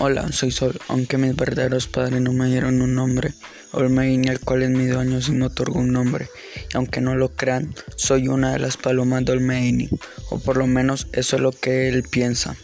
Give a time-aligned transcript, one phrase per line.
[0.00, 3.34] Hola, soy Sol, aunque mis verdaderos padres no me dieron un nombre,
[3.72, 6.28] Olmeini, el cual es mi dueño, sí me otorgó un nombre,
[6.72, 9.88] y aunque no lo crean, soy una de las palomas de Olmeini,
[10.30, 12.54] o por lo menos eso es lo que él piensa.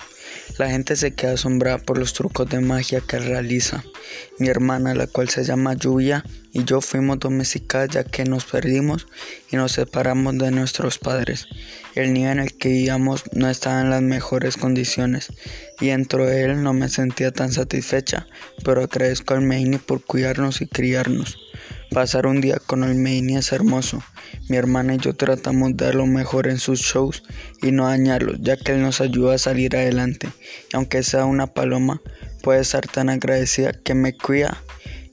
[0.56, 3.82] La gente se queda asombrada por los trucos de magia que realiza.
[4.38, 9.08] Mi hermana, la cual se llama Lluvia, y yo fuimos domesticadas ya que nos perdimos
[9.50, 11.48] y nos separamos de nuestros padres.
[11.96, 15.32] El niño en el que vivíamos no estaba en las mejores condiciones
[15.80, 18.28] y dentro de él no me sentía tan satisfecha,
[18.64, 21.36] pero agradezco al Meini por cuidarnos y criarnos.
[21.94, 24.02] Pasar un día con el Meini es hermoso.
[24.48, 27.22] Mi hermana y yo tratamos de dar lo mejor en sus shows
[27.62, 30.26] y no dañarlos, ya que él nos ayuda a salir adelante.
[30.72, 32.02] Y aunque sea una paloma,
[32.42, 34.60] puede estar tan agradecida que me cuida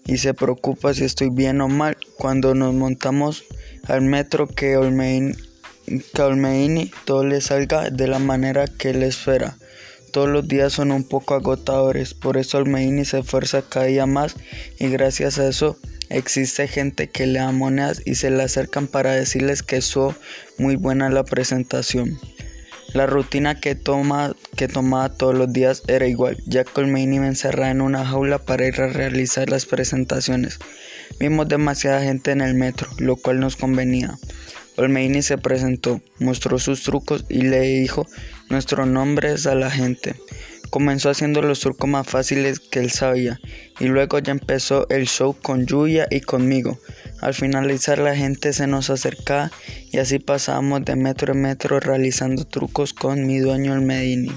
[0.07, 3.43] y se preocupa si estoy bien o mal cuando nos montamos
[3.83, 5.35] al metro que Olmeini,
[7.05, 9.55] todo le salga de la manera que él espera.
[10.11, 14.35] Todos los días son un poco agotadores, por eso Olmeini se esfuerza cada día más
[14.79, 15.77] y gracias a eso
[16.11, 19.93] existe gente que le da monedas y se le acercan para decirles que es
[20.57, 22.19] muy buena la presentación.
[22.93, 27.27] La rutina que, toma, que tomaba todos los días era igual, ya que Olmeini me
[27.27, 30.59] encerraba en una jaula para ir a realizar las presentaciones.
[31.17, 34.17] Vimos demasiada gente en el metro, lo cual nos convenía.
[34.75, 38.07] Olmeini se presentó, mostró sus trucos y le dijo
[38.49, 40.15] nuestros nombres a la gente.
[40.71, 43.41] Comenzó haciendo los trucos más fáciles que él sabía
[43.79, 46.79] y luego ya empezó el show con Yuya y conmigo.
[47.19, 49.51] Al finalizar la gente se nos acercaba
[49.91, 54.31] y así pasábamos de metro en metro realizando trucos con mi dueño el Medini.